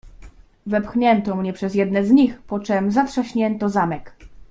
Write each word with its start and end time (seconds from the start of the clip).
"Wepchnięto 0.65 1.35
mnie 1.35 1.53
przez 1.53 1.75
jedne 1.75 2.05
z 2.05 2.11
nich, 2.11 2.41
poczem 2.41 2.91
zatrzaśnięto 2.91 3.69
zamek." 3.69 4.13